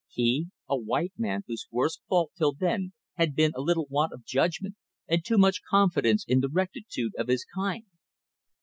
[0.09, 4.25] He, a white man whose worst fault till then had been a little want of
[4.25, 4.75] judgment
[5.07, 7.85] and too much confidence in the rectitude of his kind!